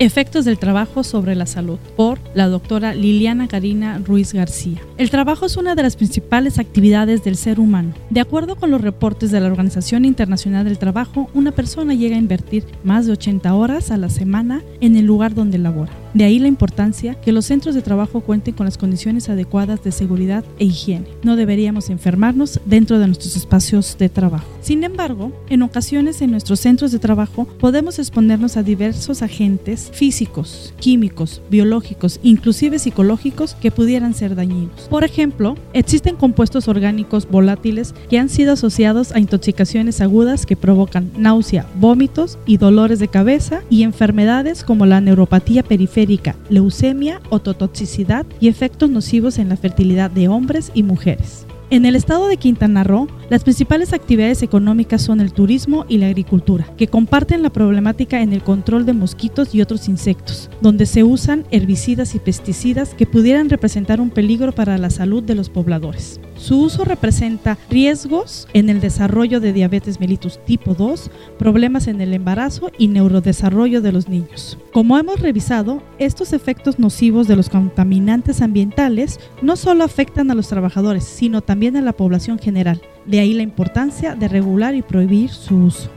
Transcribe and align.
Efectos 0.00 0.46
del 0.46 0.58
trabajo 0.58 1.04
sobre 1.04 1.34
la 1.34 1.44
salud 1.44 1.78
por 1.94 2.18
la 2.32 2.48
doctora 2.48 2.94
Liliana 2.94 3.48
Karina 3.48 3.98
Ruiz 3.98 4.32
García. 4.32 4.78
El 4.96 5.10
trabajo 5.10 5.44
es 5.44 5.58
una 5.58 5.74
de 5.74 5.82
las 5.82 5.96
principales 5.96 6.58
actividades 6.58 7.22
del 7.22 7.36
ser 7.36 7.60
humano. 7.60 7.92
De 8.08 8.20
acuerdo 8.20 8.56
con 8.56 8.70
los 8.70 8.80
reportes 8.80 9.30
de 9.30 9.40
la 9.40 9.48
Organización 9.48 10.06
Internacional 10.06 10.64
del 10.64 10.78
Trabajo, 10.78 11.28
una 11.34 11.52
persona 11.52 11.92
llega 11.92 12.16
a 12.16 12.18
invertir 12.18 12.64
más 12.82 13.04
de 13.04 13.12
80 13.12 13.52
horas 13.52 13.90
a 13.90 13.98
la 13.98 14.08
semana 14.08 14.62
en 14.80 14.96
el 14.96 15.04
lugar 15.04 15.34
donde 15.34 15.58
labora. 15.58 15.92
De 16.12 16.24
ahí 16.24 16.40
la 16.40 16.48
importancia 16.48 17.14
que 17.14 17.30
los 17.30 17.46
centros 17.46 17.74
de 17.74 17.82
trabajo 17.82 18.20
cuenten 18.20 18.54
con 18.54 18.66
las 18.66 18.76
condiciones 18.76 19.28
adecuadas 19.28 19.84
de 19.84 19.92
seguridad 19.92 20.44
e 20.58 20.64
higiene. 20.64 21.06
No 21.22 21.36
deberíamos 21.36 21.88
enfermarnos 21.88 22.60
dentro 22.66 22.98
de 22.98 23.06
nuestros 23.06 23.36
espacios 23.36 23.96
de 23.96 24.08
trabajo. 24.08 24.46
Sin 24.60 24.82
embargo, 24.82 25.32
en 25.48 25.62
ocasiones 25.62 26.20
en 26.20 26.32
nuestros 26.32 26.58
centros 26.58 26.90
de 26.90 26.98
trabajo 26.98 27.46
podemos 27.60 28.00
exponernos 28.00 28.56
a 28.56 28.64
diversos 28.64 29.22
agentes 29.22 29.90
físicos, 29.92 30.74
químicos, 30.80 31.42
biológicos, 31.48 32.18
inclusive 32.24 32.80
psicológicos 32.80 33.54
que 33.54 33.70
pudieran 33.70 34.14
ser 34.14 34.34
dañinos. 34.34 34.88
Por 34.90 35.04
ejemplo, 35.04 35.56
existen 35.74 36.16
compuestos 36.16 36.66
orgánicos 36.66 37.28
volátiles 37.30 37.94
que 38.08 38.18
han 38.18 38.28
sido 38.28 38.54
asociados 38.54 39.12
a 39.12 39.20
intoxicaciones 39.20 40.00
agudas 40.00 40.44
que 40.44 40.56
provocan 40.56 41.10
náusea, 41.16 41.66
vómitos 41.76 42.38
y 42.46 42.56
dolores 42.56 42.98
de 42.98 43.08
cabeza 43.08 43.62
y 43.70 43.84
enfermedades 43.84 44.64
como 44.64 44.86
la 44.86 45.00
neuropatía 45.00 45.62
periférica 45.62 45.99
leucemia, 46.48 47.20
ototoxicidad 47.30 48.26
y 48.40 48.48
efectos 48.48 48.90
nocivos 48.90 49.38
en 49.38 49.48
la 49.48 49.56
fertilidad 49.56 50.10
de 50.10 50.28
hombres 50.28 50.70
y 50.74 50.82
mujeres. 50.82 51.46
En 51.70 51.86
el 51.86 51.94
estado 51.94 52.26
de 52.26 52.36
Quintana 52.36 52.82
Roo, 52.82 53.06
las 53.30 53.44
principales 53.44 53.92
actividades 53.92 54.42
económicas 54.42 55.02
son 55.02 55.20
el 55.20 55.32
turismo 55.32 55.86
y 55.88 55.98
la 55.98 56.08
agricultura, 56.08 56.66
que 56.76 56.88
comparten 56.88 57.44
la 57.44 57.50
problemática 57.50 58.22
en 58.22 58.32
el 58.32 58.42
control 58.42 58.84
de 58.86 58.92
mosquitos 58.92 59.54
y 59.54 59.62
otros 59.62 59.88
insectos, 59.88 60.50
donde 60.60 60.84
se 60.84 61.04
usan 61.04 61.44
herbicidas 61.52 62.16
y 62.16 62.18
pesticidas 62.18 62.92
que 62.92 63.06
pudieran 63.06 63.48
representar 63.48 64.00
un 64.00 64.10
peligro 64.10 64.50
para 64.50 64.78
la 64.78 64.90
salud 64.90 65.22
de 65.22 65.36
los 65.36 65.48
pobladores. 65.48 66.20
Su 66.34 66.60
uso 66.60 66.84
representa 66.84 67.56
riesgos 67.70 68.48
en 68.52 68.68
el 68.68 68.80
desarrollo 68.80 69.38
de 69.38 69.52
diabetes 69.52 70.00
mellitus 70.00 70.44
tipo 70.44 70.74
2, 70.74 71.10
problemas 71.38 71.86
en 71.86 72.00
el 72.00 72.14
embarazo 72.14 72.72
y 72.78 72.88
neurodesarrollo 72.88 73.80
de 73.80 73.92
los 73.92 74.08
niños. 74.08 74.58
Como 74.72 74.98
hemos 74.98 75.20
revisado, 75.20 75.84
estos 75.98 76.32
efectos 76.32 76.80
nocivos 76.80 77.28
de 77.28 77.36
los 77.36 77.48
contaminantes 77.48 78.40
ambientales 78.42 79.20
no 79.40 79.54
solo 79.54 79.84
afectan 79.84 80.32
a 80.32 80.34
los 80.34 80.48
trabajadores, 80.48 81.04
sino 81.04 81.42
también 81.42 81.76
a 81.76 81.82
la 81.82 81.92
población 81.92 82.40
general. 82.40 82.80
De 83.10 83.18
ahí 83.18 83.34
la 83.34 83.42
importancia 83.42 84.14
de 84.14 84.28
regular 84.28 84.76
y 84.76 84.82
prohibir 84.82 85.30
su 85.30 85.56
uso. 85.56 85.90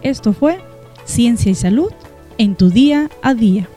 Esto 0.00 0.32
fue 0.32 0.58
Ciencia 1.04 1.52
y 1.52 1.54
Salud 1.54 1.92
en 2.38 2.54
tu 2.54 2.70
día 2.70 3.10
a 3.20 3.34
día. 3.34 3.68